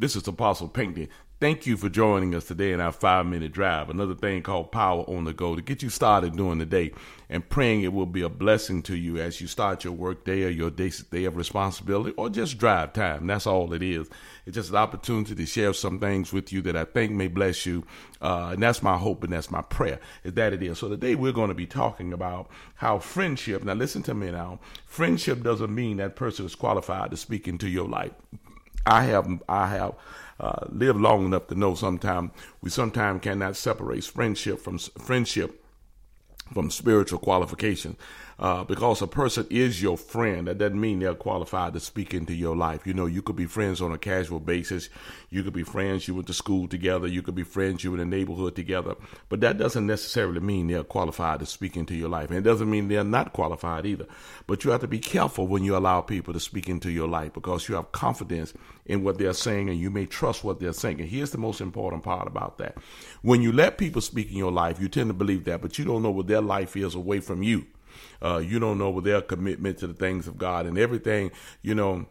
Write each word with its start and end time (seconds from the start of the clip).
This 0.00 0.14
is 0.14 0.28
Apostle 0.28 0.68
Pinckney. 0.68 1.08
Thank 1.40 1.66
you 1.66 1.76
for 1.76 1.88
joining 1.88 2.32
us 2.32 2.44
today 2.44 2.70
in 2.70 2.80
our 2.80 2.92
five 2.92 3.26
minute 3.26 3.50
drive, 3.50 3.90
another 3.90 4.14
thing 4.14 4.44
called 4.44 4.70
Power 4.70 5.02
on 5.02 5.24
the 5.24 5.32
Go 5.32 5.56
to 5.56 5.60
get 5.60 5.82
you 5.82 5.90
started 5.90 6.36
during 6.36 6.58
the 6.58 6.66
day 6.66 6.92
and 7.28 7.48
praying 7.48 7.82
it 7.82 7.92
will 7.92 8.06
be 8.06 8.22
a 8.22 8.28
blessing 8.28 8.80
to 8.82 8.96
you 8.96 9.18
as 9.18 9.40
you 9.40 9.48
start 9.48 9.82
your 9.82 9.92
work 9.92 10.24
day 10.24 10.44
or 10.44 10.50
your 10.50 10.70
day, 10.70 10.92
day 11.10 11.24
of 11.24 11.36
responsibility 11.36 12.14
or 12.16 12.30
just 12.30 12.58
drive 12.58 12.92
time. 12.92 13.26
That's 13.26 13.44
all 13.44 13.72
it 13.72 13.82
is. 13.82 14.08
It's 14.46 14.54
just 14.54 14.70
an 14.70 14.76
opportunity 14.76 15.34
to 15.34 15.46
share 15.46 15.72
some 15.72 15.98
things 15.98 16.32
with 16.32 16.52
you 16.52 16.62
that 16.62 16.76
I 16.76 16.84
think 16.84 17.10
may 17.10 17.26
bless 17.26 17.66
you. 17.66 17.82
Uh, 18.20 18.50
and 18.52 18.62
that's 18.62 18.84
my 18.84 18.96
hope 18.96 19.24
and 19.24 19.32
that's 19.32 19.50
my 19.50 19.62
prayer 19.62 19.98
is 20.22 20.34
that 20.34 20.52
it 20.52 20.62
is. 20.62 20.78
So 20.78 20.88
today 20.88 21.16
we're 21.16 21.32
going 21.32 21.48
to 21.48 21.54
be 21.54 21.66
talking 21.66 22.12
about 22.12 22.48
how 22.76 23.00
friendship, 23.00 23.64
now 23.64 23.74
listen 23.74 24.04
to 24.04 24.14
me 24.14 24.30
now, 24.30 24.60
friendship 24.86 25.42
doesn't 25.42 25.74
mean 25.74 25.96
that 25.96 26.14
person 26.14 26.46
is 26.46 26.54
qualified 26.54 27.10
to 27.10 27.16
speak 27.16 27.48
into 27.48 27.68
your 27.68 27.88
life. 27.88 28.12
I 28.88 29.04
have, 29.04 29.42
I 29.48 29.66
have, 29.68 29.94
uh, 30.40 30.66
lived 30.70 30.98
long 30.98 31.26
enough 31.26 31.46
to 31.48 31.54
know 31.54 31.74
sometimes 31.74 32.30
we 32.62 32.70
sometimes 32.70 33.22
cannot 33.22 33.56
separate 33.56 34.04
friendship 34.04 34.60
from 34.60 34.78
friendship 34.78 35.64
from 36.52 36.70
spiritual 36.70 37.18
qualification. 37.18 37.96
Uh, 38.40 38.62
because 38.62 39.02
a 39.02 39.06
person 39.08 39.44
is 39.50 39.82
your 39.82 39.96
friend, 39.96 40.46
that 40.46 40.58
doesn't 40.58 40.80
mean 40.80 41.00
they're 41.00 41.12
qualified 41.12 41.72
to 41.72 41.80
speak 41.80 42.14
into 42.14 42.32
your 42.32 42.54
life. 42.54 42.86
You 42.86 42.94
know, 42.94 43.06
you 43.06 43.20
could 43.20 43.34
be 43.34 43.46
friends 43.46 43.82
on 43.82 43.90
a 43.90 43.98
casual 43.98 44.38
basis. 44.38 44.88
You 45.28 45.42
could 45.42 45.52
be 45.52 45.64
friends 45.64 46.06
you 46.06 46.14
went 46.14 46.28
to 46.28 46.32
school 46.32 46.68
together. 46.68 47.08
You 47.08 47.20
could 47.20 47.34
be 47.34 47.42
friends 47.42 47.82
you 47.82 47.90
were 47.90 48.00
in 48.00 48.08
the 48.08 48.16
neighborhood 48.16 48.54
together. 48.54 48.94
But 49.28 49.40
that 49.40 49.58
doesn't 49.58 49.88
necessarily 49.88 50.38
mean 50.38 50.68
they're 50.68 50.84
qualified 50.84 51.40
to 51.40 51.46
speak 51.46 51.76
into 51.76 51.96
your 51.96 52.08
life. 52.08 52.28
And 52.28 52.38
it 52.38 52.42
doesn't 52.42 52.70
mean 52.70 52.86
they're 52.86 53.02
not 53.02 53.32
qualified 53.32 53.86
either. 53.86 54.06
But 54.46 54.64
you 54.64 54.70
have 54.70 54.82
to 54.82 54.88
be 54.88 55.00
careful 55.00 55.48
when 55.48 55.64
you 55.64 55.76
allow 55.76 56.00
people 56.00 56.32
to 56.32 56.38
speak 56.38 56.68
into 56.68 56.92
your 56.92 57.08
life 57.08 57.32
because 57.34 57.68
you 57.68 57.74
have 57.74 57.90
confidence 57.90 58.54
in 58.86 59.02
what 59.02 59.18
they're 59.18 59.32
saying 59.32 59.68
and 59.68 59.80
you 59.80 59.90
may 59.90 60.06
trust 60.06 60.44
what 60.44 60.60
they're 60.60 60.72
saying. 60.72 61.00
And 61.00 61.08
here's 61.08 61.32
the 61.32 61.38
most 61.38 61.60
important 61.60 62.04
part 62.04 62.28
about 62.28 62.58
that. 62.58 62.76
When 63.22 63.42
you 63.42 63.50
let 63.50 63.78
people 63.78 64.00
speak 64.00 64.30
in 64.30 64.36
your 64.36 64.52
life, 64.52 64.80
you 64.80 64.88
tend 64.88 65.10
to 65.10 65.14
believe 65.14 65.44
that, 65.44 65.60
but 65.60 65.76
you 65.76 65.84
don't 65.84 66.04
know 66.04 66.10
what 66.12 66.28
their 66.38 66.46
life 66.46 66.76
is 66.76 66.94
away 66.94 67.20
from 67.20 67.42
you. 67.42 67.66
Uh, 68.22 68.38
you 68.38 68.58
don't 68.58 68.78
know 68.78 69.00
their 69.00 69.20
commitment 69.20 69.78
to 69.78 69.86
the 69.88 69.94
things 69.94 70.28
of 70.28 70.38
God 70.38 70.66
and 70.66 70.78
everything, 70.78 71.32
you 71.62 71.74
know. 71.74 72.06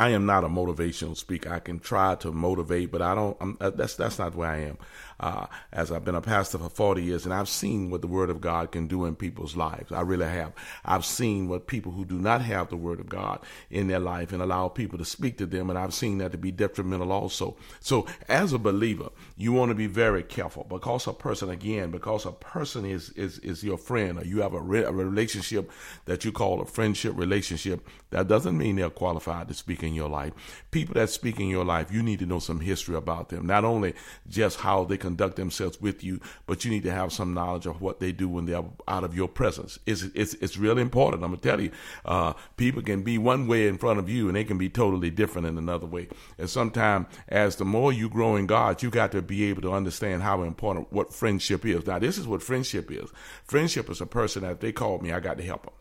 I 0.00 0.08
am 0.08 0.24
not 0.24 0.44
a 0.44 0.48
motivational 0.48 1.14
speaker. 1.14 1.52
I 1.52 1.58
can 1.58 1.78
try 1.78 2.14
to 2.16 2.32
motivate, 2.32 2.90
but 2.90 3.02
I 3.02 3.14
don't. 3.14 3.36
I'm, 3.38 3.58
uh, 3.60 3.68
that's 3.68 3.96
that's 3.96 4.18
not 4.18 4.34
where 4.34 4.48
I 4.48 4.56
am 4.60 4.78
uh, 5.20 5.46
as 5.72 5.92
I've 5.92 6.04
been 6.04 6.14
a 6.14 6.22
pastor 6.22 6.58
for 6.58 6.70
40 6.70 7.02
years, 7.02 7.24
and 7.24 7.34
I've 7.34 7.48
seen 7.48 7.90
what 7.90 8.00
the 8.00 8.06
Word 8.06 8.30
of 8.30 8.40
God 8.40 8.72
can 8.72 8.86
do 8.86 9.04
in 9.04 9.14
people's 9.14 9.54
lives. 9.56 9.92
I 9.92 10.00
really 10.00 10.26
have. 10.26 10.52
I've 10.84 11.04
seen 11.04 11.48
what 11.48 11.66
people 11.66 11.92
who 11.92 12.04
do 12.06 12.18
not 12.18 12.40
have 12.40 12.70
the 12.70 12.76
Word 12.76 12.98
of 12.98 13.08
God 13.08 13.40
in 13.70 13.88
their 13.88 13.98
life 13.98 14.32
and 14.32 14.42
allow 14.42 14.68
people 14.68 14.98
to 14.98 15.04
speak 15.04 15.36
to 15.38 15.46
them, 15.46 15.68
and 15.68 15.78
I've 15.78 15.94
seen 15.94 16.18
that 16.18 16.32
to 16.32 16.38
be 16.38 16.50
detrimental 16.50 17.12
also. 17.12 17.56
So, 17.80 18.06
as 18.28 18.52
a 18.54 18.58
believer, 18.58 19.10
you 19.36 19.52
want 19.52 19.68
to 19.70 19.74
be 19.74 19.86
very 19.86 20.22
careful 20.22 20.64
because 20.64 21.06
a 21.06 21.12
person, 21.12 21.50
again, 21.50 21.90
because 21.90 22.24
a 22.24 22.32
person 22.32 22.86
is 22.86 23.10
is 23.10 23.38
is 23.40 23.62
your 23.62 23.78
friend, 23.78 24.18
or 24.18 24.24
you 24.24 24.40
have 24.40 24.54
a, 24.54 24.60
re- 24.60 24.84
a 24.84 24.92
relationship 24.92 25.70
that 26.06 26.24
you 26.24 26.32
call 26.32 26.62
a 26.62 26.66
friendship 26.66 27.12
relationship. 27.16 27.86
That 28.10 28.26
doesn't 28.26 28.56
mean 28.56 28.76
they're 28.76 28.90
qualified 28.90 29.48
to 29.48 29.54
speak 29.54 29.82
in 29.90 29.96
your 29.96 30.08
life. 30.08 30.32
People 30.70 30.94
that 30.94 31.10
speak 31.10 31.38
in 31.38 31.48
your 31.48 31.64
life, 31.64 31.92
you 31.92 32.02
need 32.02 32.20
to 32.20 32.26
know 32.26 32.38
some 32.38 32.60
history 32.60 32.96
about 32.96 33.28
them. 33.28 33.46
Not 33.46 33.64
only 33.64 33.94
just 34.28 34.60
how 34.60 34.84
they 34.84 34.96
conduct 34.96 35.36
themselves 35.36 35.80
with 35.80 36.02
you, 36.02 36.20
but 36.46 36.64
you 36.64 36.70
need 36.70 36.84
to 36.84 36.92
have 36.92 37.12
some 37.12 37.34
knowledge 37.34 37.66
of 37.66 37.80
what 37.80 38.00
they 38.00 38.12
do 38.12 38.28
when 38.28 38.46
they're 38.46 38.64
out 38.88 39.04
of 39.04 39.14
your 39.14 39.28
presence. 39.28 39.78
It's 39.86 40.02
it's, 40.14 40.34
it's 40.34 40.56
really 40.56 40.80
important. 40.80 41.22
I'm 41.22 41.30
gonna 41.30 41.42
tell 41.42 41.60
you, 41.60 41.70
uh, 42.04 42.32
people 42.56 42.82
can 42.82 43.02
be 43.02 43.18
one 43.18 43.46
way 43.46 43.68
in 43.68 43.78
front 43.78 43.98
of 43.98 44.08
you, 44.08 44.28
and 44.28 44.36
they 44.36 44.44
can 44.44 44.58
be 44.58 44.70
totally 44.70 45.10
different 45.10 45.46
in 45.46 45.58
another 45.58 45.86
way. 45.86 46.08
And 46.38 46.48
sometimes, 46.48 47.06
as 47.28 47.56
the 47.56 47.64
more 47.64 47.92
you 47.92 48.08
grow 48.08 48.36
in 48.36 48.46
God, 48.46 48.82
you 48.82 48.90
got 48.90 49.12
to 49.12 49.22
be 49.22 49.44
able 49.44 49.62
to 49.62 49.72
understand 49.72 50.22
how 50.22 50.42
important 50.42 50.92
what 50.92 51.12
friendship 51.12 51.66
is. 51.66 51.86
Now, 51.86 51.98
this 51.98 52.16
is 52.16 52.26
what 52.26 52.42
friendship 52.42 52.90
is. 52.90 53.10
Friendship 53.44 53.90
is 53.90 54.00
a 54.00 54.06
person 54.06 54.42
that 54.42 54.60
they 54.60 54.72
called 54.72 55.02
me, 55.02 55.12
I 55.12 55.20
got 55.20 55.36
to 55.38 55.44
help 55.44 55.64
them 55.64 55.74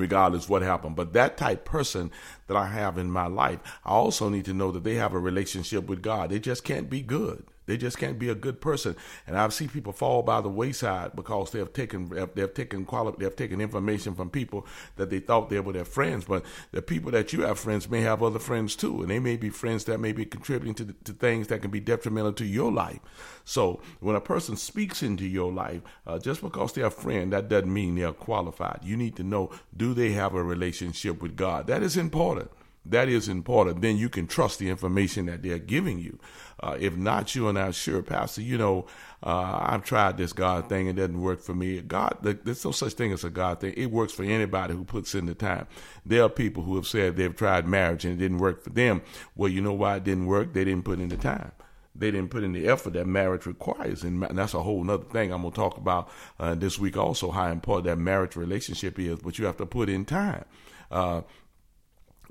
regardless 0.00 0.48
what 0.48 0.62
happened. 0.62 0.96
But 0.96 1.12
that 1.12 1.36
type 1.36 1.64
person 1.64 2.10
that 2.48 2.56
I 2.56 2.66
have 2.66 2.98
in 2.98 3.10
my 3.10 3.26
life, 3.26 3.60
I 3.84 3.90
also 3.90 4.28
need 4.28 4.46
to 4.46 4.54
know 4.54 4.72
that 4.72 4.82
they 4.82 4.94
have 4.94 5.12
a 5.12 5.18
relationship 5.18 5.86
with 5.86 6.02
God. 6.02 6.30
They 6.30 6.40
just 6.40 6.64
can't 6.64 6.90
be 6.90 7.02
good. 7.02 7.44
They 7.70 7.76
just 7.76 7.98
can't 7.98 8.18
be 8.18 8.28
a 8.28 8.34
good 8.34 8.60
person. 8.60 8.96
And 9.28 9.38
I've 9.38 9.54
seen 9.54 9.68
people 9.68 9.92
fall 9.92 10.22
by 10.24 10.40
the 10.40 10.48
wayside 10.48 11.14
because 11.14 11.52
they 11.52 11.60
have 11.60 11.72
taken 11.72 12.08
they 12.08 12.40
have 12.40 12.52
taken 12.52 12.84
quality 12.84 13.18
they 13.20 13.24
have 13.24 13.36
taken 13.36 13.60
information 13.60 14.16
from 14.16 14.28
people 14.28 14.66
that 14.96 15.08
they 15.08 15.20
thought 15.20 15.50
they 15.50 15.60
were 15.60 15.72
their 15.72 15.84
friends. 15.84 16.24
But 16.24 16.44
the 16.72 16.82
people 16.82 17.12
that 17.12 17.32
you 17.32 17.42
have 17.42 17.60
friends 17.60 17.88
may 17.88 18.00
have 18.00 18.24
other 18.24 18.40
friends 18.40 18.74
too, 18.74 19.02
and 19.02 19.10
they 19.10 19.20
may 19.20 19.36
be 19.36 19.50
friends 19.50 19.84
that 19.84 20.00
may 20.00 20.10
be 20.10 20.24
contributing 20.24 20.74
to, 20.74 20.94
to 21.04 21.12
things 21.12 21.46
that 21.46 21.62
can 21.62 21.70
be 21.70 21.78
detrimental 21.78 22.32
to 22.32 22.44
your 22.44 22.72
life. 22.72 22.98
So 23.44 23.80
when 24.00 24.16
a 24.16 24.20
person 24.20 24.56
speaks 24.56 25.00
into 25.00 25.24
your 25.24 25.52
life, 25.52 25.82
uh, 26.08 26.18
just 26.18 26.42
because 26.42 26.72
they're 26.72 26.86
a 26.86 26.90
friend, 26.90 27.32
that 27.32 27.48
doesn't 27.48 27.72
mean 27.72 27.94
they're 27.94 28.12
qualified. 28.12 28.80
You 28.82 28.96
need 28.96 29.14
to 29.14 29.22
know 29.22 29.52
do 29.76 29.94
they 29.94 30.10
have 30.10 30.34
a 30.34 30.42
relationship 30.42 31.22
with 31.22 31.36
God? 31.36 31.68
That 31.68 31.84
is 31.84 31.96
important 31.96 32.50
that 32.90 33.08
is 33.08 33.28
important. 33.28 33.80
Then 33.80 33.96
you 33.96 34.08
can 34.08 34.26
trust 34.26 34.58
the 34.58 34.68
information 34.68 35.26
that 35.26 35.42
they're 35.42 35.58
giving 35.58 35.98
you. 35.98 36.18
Uh, 36.60 36.76
if 36.78 36.96
not, 36.96 37.34
you 37.34 37.48
are 37.48 37.52
not 37.52 37.74
sure, 37.74 38.02
Pastor. 38.02 38.42
You 38.42 38.58
know, 38.58 38.86
uh, 39.22 39.58
I've 39.62 39.84
tried 39.84 40.18
this 40.18 40.32
God 40.32 40.68
thing; 40.68 40.86
it 40.88 40.96
doesn't 40.96 41.20
work 41.20 41.40
for 41.40 41.54
me. 41.54 41.80
God, 41.80 42.18
there's 42.22 42.64
no 42.64 42.70
such 42.72 42.92
thing 42.92 43.12
as 43.12 43.24
a 43.24 43.30
God 43.30 43.60
thing. 43.60 43.74
It 43.76 43.90
works 43.90 44.12
for 44.12 44.24
anybody 44.24 44.74
who 44.74 44.84
puts 44.84 45.14
in 45.14 45.26
the 45.26 45.34
time. 45.34 45.66
There 46.04 46.22
are 46.22 46.28
people 46.28 46.62
who 46.62 46.76
have 46.76 46.86
said 46.86 47.16
they've 47.16 47.34
tried 47.34 47.66
marriage 47.66 48.04
and 48.04 48.14
it 48.14 48.18
didn't 48.18 48.38
work 48.38 48.62
for 48.62 48.70
them. 48.70 49.02
Well, 49.34 49.50
you 49.50 49.60
know 49.60 49.72
why 49.72 49.96
it 49.96 50.04
didn't 50.04 50.26
work? 50.26 50.52
They 50.52 50.64
didn't 50.64 50.84
put 50.84 51.00
in 51.00 51.08
the 51.08 51.16
time 51.16 51.52
they 51.94 52.10
didn't 52.10 52.30
put 52.30 52.42
in 52.42 52.52
the 52.52 52.68
effort 52.68 52.94
that 52.94 53.06
marriage 53.06 53.46
requires. 53.46 54.02
And 54.02 54.22
that's 54.22 54.54
a 54.54 54.62
whole 54.62 54.88
other 54.90 55.04
thing 55.04 55.32
I'm 55.32 55.42
going 55.42 55.52
to 55.52 55.56
talk 55.56 55.76
about 55.76 56.10
uh, 56.38 56.54
this 56.54 56.78
week 56.78 56.96
also, 56.96 57.30
how 57.30 57.48
important 57.48 57.86
that 57.86 57.96
marriage 57.96 58.36
relationship 58.36 58.98
is. 58.98 59.18
But 59.18 59.38
you 59.38 59.46
have 59.46 59.56
to 59.58 59.66
put 59.66 59.88
in 59.88 60.04
time. 60.04 60.44
Uh, 60.90 61.22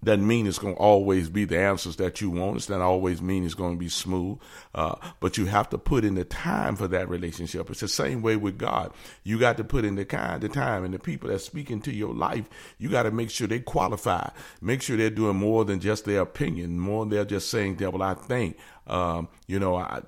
doesn't 0.03 0.25
mean 0.25 0.47
it's 0.47 0.59
going 0.59 0.75
to 0.75 0.79
always 0.79 1.29
be 1.29 1.45
the 1.45 1.59
answers 1.59 1.97
that 1.97 2.21
you 2.21 2.29
want. 2.29 2.57
It's 2.57 2.69
not 2.69 2.81
always 2.81 3.21
mean 3.21 3.45
it's 3.45 3.53
going 3.53 3.73
to 3.73 3.79
be 3.79 3.89
smooth. 3.89 4.39
Uh, 4.73 4.95
but 5.19 5.37
you 5.37 5.45
have 5.45 5.69
to 5.69 5.77
put 5.77 6.05
in 6.05 6.15
the 6.15 6.23
time 6.23 6.75
for 6.75 6.87
that 6.87 7.09
relationship. 7.09 7.69
It's 7.69 7.81
the 7.81 7.87
same 7.87 8.21
way 8.21 8.35
with 8.35 8.57
God. 8.57 8.93
You 9.23 9.39
got 9.39 9.57
to 9.57 9.63
put 9.63 9.85
in 9.85 9.95
the 9.95 10.05
kind 10.05 10.43
of 10.43 10.53
time 10.53 10.85
and 10.85 10.93
the 10.93 10.99
people 10.99 11.29
that 11.29 11.39
speak 11.39 11.69
into 11.69 11.91
your 11.91 12.13
life, 12.13 12.49
you 12.77 12.89
got 12.89 13.03
to 13.03 13.11
make 13.11 13.29
sure 13.29 13.47
they 13.47 13.59
qualify. 13.59 14.29
Make 14.61 14.81
sure 14.81 14.95
they're 14.95 15.09
doing 15.09 15.35
more 15.35 15.65
than 15.65 15.79
just 15.79 16.05
their 16.05 16.21
opinion, 16.21 16.79
more 16.79 17.03
than 17.03 17.09
they're 17.09 17.25
just 17.25 17.49
saying, 17.49 17.75
devil, 17.75 18.01
I 18.01 18.13
think. 18.13 18.57
Um, 18.87 19.27
you 19.47 19.59
know, 19.59 19.75
I, 19.75 20.01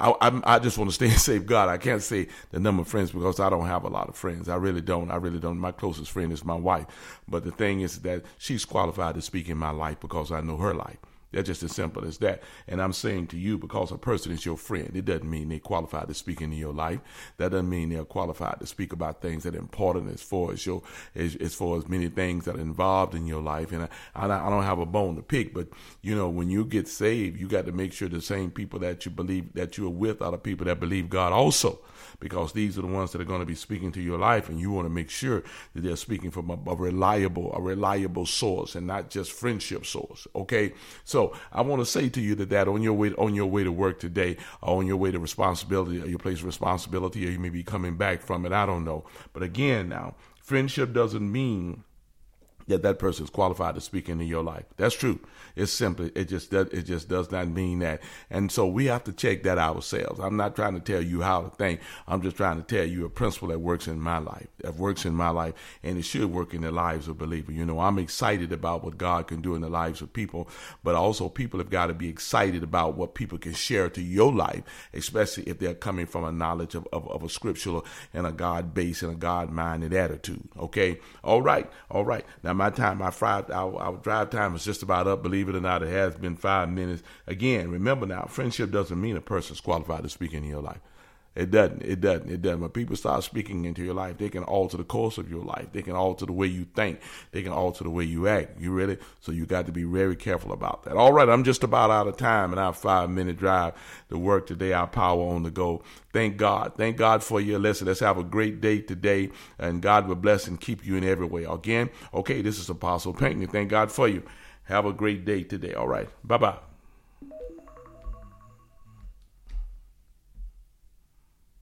I, 0.00 0.14
I, 0.20 0.40
I 0.56 0.58
just 0.58 0.78
want 0.78 0.90
to 0.90 0.94
stay 0.94 1.08
safe. 1.10 1.46
God, 1.46 1.68
I 1.68 1.78
can't 1.78 2.02
say 2.02 2.28
the 2.50 2.60
number 2.60 2.82
of 2.82 2.88
friends 2.88 3.10
because 3.12 3.40
I 3.40 3.50
don't 3.50 3.66
have 3.66 3.84
a 3.84 3.88
lot 3.88 4.08
of 4.08 4.16
friends. 4.16 4.48
I 4.48 4.56
really 4.56 4.80
don't. 4.80 5.10
I 5.10 5.16
really 5.16 5.38
don't. 5.38 5.58
My 5.58 5.72
closest 5.72 6.10
friend 6.10 6.32
is 6.32 6.44
my 6.44 6.54
wife. 6.54 6.86
But 7.28 7.44
the 7.44 7.52
thing 7.52 7.80
is 7.80 8.00
that 8.00 8.24
she's 8.38 8.64
qualified 8.64 9.14
to 9.16 9.22
speak 9.22 9.48
in 9.48 9.58
my 9.58 9.70
life 9.70 10.00
because 10.00 10.32
I 10.32 10.40
know 10.40 10.56
her 10.56 10.74
life. 10.74 10.98
That's 11.32 11.46
just 11.46 11.62
as 11.62 11.72
simple 11.72 12.04
as 12.04 12.18
that. 12.18 12.42
And 12.66 12.82
I'm 12.82 12.92
saying 12.92 13.28
to 13.28 13.38
you, 13.38 13.58
because 13.58 13.92
a 13.92 13.98
person 13.98 14.32
is 14.32 14.44
your 14.44 14.56
friend, 14.56 14.90
it 14.94 15.04
doesn't 15.04 15.28
mean 15.28 15.48
they're 15.48 15.58
qualified 15.58 16.08
to 16.08 16.14
speak 16.14 16.40
into 16.40 16.56
your 16.56 16.72
life. 16.72 17.00
That 17.36 17.50
doesn't 17.50 17.68
mean 17.68 17.90
they're 17.90 18.04
qualified 18.04 18.60
to 18.60 18.66
speak 18.66 18.92
about 18.92 19.22
things 19.22 19.44
that 19.44 19.54
are 19.54 19.58
important 19.58 20.12
as 20.12 20.22
far 20.22 20.52
as 20.52 20.64
your, 20.66 20.82
as, 21.14 21.36
as 21.36 21.54
far 21.54 21.76
as 21.78 21.88
many 21.88 22.08
things 22.08 22.44
that 22.46 22.56
are 22.56 22.60
involved 22.60 23.14
in 23.14 23.26
your 23.26 23.42
life. 23.42 23.72
And 23.72 23.88
I, 24.14 24.24
I 24.24 24.50
don't 24.50 24.64
have 24.64 24.78
a 24.78 24.86
bone 24.86 25.16
to 25.16 25.22
pick, 25.22 25.54
but 25.54 25.68
you 26.02 26.14
know, 26.14 26.28
when 26.28 26.50
you 26.50 26.64
get 26.64 26.88
saved, 26.88 27.40
you 27.40 27.48
got 27.48 27.66
to 27.66 27.72
make 27.72 27.92
sure 27.92 28.08
the 28.08 28.20
same 28.20 28.50
people 28.50 28.80
that 28.80 29.04
you 29.04 29.10
believe 29.10 29.52
that 29.54 29.78
you're 29.78 29.90
with 29.90 30.22
are 30.22 30.32
the 30.32 30.38
people 30.38 30.66
that 30.66 30.80
believe 30.80 31.10
God 31.10 31.32
also 31.32 31.80
because 32.20 32.52
these 32.52 32.78
are 32.78 32.82
the 32.82 32.86
ones 32.86 33.12
that 33.12 33.20
are 33.20 33.24
going 33.24 33.40
to 33.40 33.46
be 33.46 33.54
speaking 33.54 33.90
to 33.92 34.00
your 34.00 34.18
life, 34.18 34.48
and 34.48 34.60
you 34.60 34.70
want 34.70 34.84
to 34.84 34.90
make 34.90 35.10
sure 35.10 35.42
that 35.74 35.80
they're 35.80 35.96
speaking 35.96 36.30
from 36.30 36.50
a, 36.50 36.58
a 36.70 36.74
reliable, 36.74 37.52
a 37.54 37.60
reliable 37.60 38.26
source, 38.26 38.74
and 38.74 38.86
not 38.86 39.10
just 39.10 39.32
friendship 39.32 39.86
source. 39.86 40.26
Okay, 40.34 40.72
so 41.04 41.19
I 41.52 41.62
want 41.62 41.80
to 41.80 41.86
say 41.86 42.08
to 42.08 42.20
you 42.20 42.34
that 42.36 42.50
that 42.50 42.68
on 42.68 42.82
your 42.82 42.94
way 42.94 43.12
on 43.14 43.34
your 43.34 43.46
way 43.46 43.64
to 43.64 43.72
work 43.72 44.00
today, 44.00 44.36
on 44.62 44.86
your 44.86 44.96
way 44.96 45.10
to 45.10 45.18
responsibility, 45.18 46.00
or 46.02 46.06
your 46.06 46.18
place 46.18 46.40
of 46.40 46.46
responsibility, 46.46 47.26
or 47.26 47.30
you 47.30 47.38
may 47.38 47.50
be 47.50 47.62
coming 47.62 47.96
back 47.96 48.22
from 48.22 48.46
it. 48.46 48.52
I 48.52 48.66
don't 48.66 48.84
know, 48.84 49.04
but 49.32 49.42
again, 49.42 49.88
now 49.88 50.14
friendship 50.42 50.92
doesn't 50.92 51.30
mean 51.30 51.84
that 52.70 52.82
that 52.82 52.98
person 52.98 53.24
is 53.24 53.30
qualified 53.30 53.74
to 53.74 53.80
speak 53.80 54.08
into 54.08 54.24
your 54.24 54.42
life. 54.42 54.64
That's 54.76 54.94
true. 54.94 55.20
It's 55.56 55.72
simply 55.72 56.10
it 56.14 56.24
just 56.26 56.50
does 56.50 56.68
it 56.68 56.82
just 56.82 57.08
does 57.08 57.30
not 57.30 57.48
mean 57.48 57.80
that. 57.80 58.00
And 58.30 58.50
so 58.50 58.66
we 58.66 58.86
have 58.86 59.04
to 59.04 59.12
check 59.12 59.42
that 59.42 59.58
ourselves. 59.58 60.20
I'm 60.20 60.36
not 60.36 60.56
trying 60.56 60.74
to 60.74 60.80
tell 60.80 61.02
you 61.02 61.22
how 61.22 61.42
to 61.42 61.50
think. 61.50 61.80
I'm 62.08 62.22
just 62.22 62.36
trying 62.36 62.62
to 62.62 62.62
tell 62.62 62.86
you 62.86 63.04
a 63.04 63.10
principle 63.10 63.48
that 63.48 63.58
works 63.58 63.86
in 63.86 64.00
my 64.00 64.18
life. 64.18 64.46
That 64.58 64.76
works 64.76 65.04
in 65.04 65.14
my 65.14 65.30
life 65.30 65.54
and 65.82 65.98
it 65.98 66.02
should 66.02 66.32
work 66.32 66.54
in 66.54 66.62
the 66.62 66.70
lives 66.70 67.08
of 67.08 67.18
believers. 67.18 67.54
You 67.54 67.64
know, 67.64 67.80
I'm 67.80 67.98
excited 67.98 68.52
about 68.52 68.84
what 68.84 68.98
God 68.98 69.26
can 69.26 69.40
do 69.40 69.54
in 69.54 69.60
the 69.60 69.68
lives 69.68 70.00
of 70.00 70.12
people, 70.12 70.48
but 70.82 70.94
also 70.94 71.28
people 71.28 71.58
have 71.58 71.70
got 71.70 71.86
to 71.86 71.94
be 71.94 72.08
excited 72.08 72.62
about 72.62 72.96
what 72.96 73.14
people 73.14 73.38
can 73.38 73.54
share 73.54 73.88
to 73.90 74.02
your 74.02 74.32
life, 74.32 74.62
especially 74.94 75.44
if 75.44 75.58
they're 75.58 75.74
coming 75.74 76.06
from 76.06 76.24
a 76.24 76.32
knowledge 76.32 76.74
of, 76.74 76.86
of, 76.92 77.08
of 77.10 77.22
a 77.22 77.28
scriptural 77.28 77.84
and 78.14 78.26
a 78.26 78.32
God 78.32 78.72
based 78.74 79.02
and 79.02 79.12
a 79.12 79.16
God 79.16 79.50
minded 79.50 79.92
attitude. 79.92 80.48
Okay. 80.58 81.00
All 81.24 81.42
right. 81.42 81.70
All 81.90 82.04
right. 82.04 82.24
Now 82.42 82.52
my 82.60 82.68
time, 82.68 82.98
my 82.98 83.10
five, 83.10 83.50
our, 83.50 83.74
our 83.80 83.96
drive 83.96 84.28
time 84.28 84.54
is 84.54 84.62
just 84.62 84.82
about 84.82 85.08
up. 85.08 85.22
Believe 85.22 85.48
it 85.48 85.56
or 85.56 85.62
not, 85.62 85.82
it 85.82 85.88
has 85.88 86.14
been 86.14 86.36
five 86.36 86.68
minutes. 86.68 87.02
Again, 87.26 87.70
remember 87.70 88.04
now, 88.04 88.26
friendship 88.28 88.70
doesn't 88.70 89.00
mean 89.00 89.16
a 89.16 89.20
person's 89.22 89.62
qualified 89.62 90.02
to 90.02 90.10
speak 90.10 90.34
in 90.34 90.44
your 90.44 90.60
life. 90.60 90.80
It 91.36 91.52
doesn't. 91.52 91.82
It 91.82 92.00
doesn't. 92.00 92.28
It 92.28 92.42
doesn't. 92.42 92.60
When 92.60 92.70
people 92.70 92.96
start 92.96 93.22
speaking 93.22 93.64
into 93.64 93.84
your 93.84 93.94
life, 93.94 94.18
they 94.18 94.28
can 94.28 94.42
alter 94.42 94.76
the 94.76 94.84
course 94.84 95.16
of 95.16 95.30
your 95.30 95.44
life. 95.44 95.68
They 95.72 95.82
can 95.82 95.94
alter 95.94 96.26
the 96.26 96.32
way 96.32 96.48
you 96.48 96.66
think. 96.74 97.00
They 97.30 97.42
can 97.42 97.52
alter 97.52 97.84
the 97.84 97.90
way 97.90 98.02
you 98.02 98.26
act. 98.26 98.60
You 98.60 98.72
ready? 98.72 98.98
So 99.20 99.30
you 99.30 99.46
got 99.46 99.66
to 99.66 99.72
be 99.72 99.84
very 99.84 100.16
careful 100.16 100.52
about 100.52 100.82
that. 100.84 100.96
All 100.96 101.12
right, 101.12 101.28
I'm 101.28 101.44
just 101.44 101.62
about 101.62 101.90
out 101.90 102.08
of 102.08 102.16
time 102.16 102.52
in 102.52 102.58
our 102.58 102.72
five 102.72 103.10
minute 103.10 103.36
drive 103.38 103.74
to 104.08 104.18
work 104.18 104.48
today. 104.48 104.72
Our 104.72 104.88
power 104.88 105.22
on 105.22 105.44
the 105.44 105.52
go. 105.52 105.84
Thank 106.12 106.36
God. 106.36 106.72
Thank 106.76 106.96
God 106.96 107.22
for 107.22 107.40
your 107.40 107.60
lesson. 107.60 107.86
Let's 107.86 108.00
have 108.00 108.18
a 108.18 108.24
great 108.24 108.60
day 108.60 108.80
today, 108.80 109.30
and 109.56 109.80
God 109.80 110.08
will 110.08 110.16
bless 110.16 110.48
and 110.48 110.60
keep 110.60 110.84
you 110.84 110.96
in 110.96 111.04
every 111.04 111.26
way. 111.26 111.44
Again, 111.44 111.90
okay, 112.12 112.42
this 112.42 112.58
is 112.58 112.68
Apostle 112.68 113.14
Pinckney. 113.14 113.46
Thank 113.46 113.70
God 113.70 113.92
for 113.92 114.08
you. 114.08 114.24
Have 114.64 114.84
a 114.84 114.92
great 114.92 115.24
day 115.24 115.44
today. 115.44 115.74
All 115.74 115.88
right. 115.88 116.08
Bye 116.24 116.38
bye. 116.38 116.69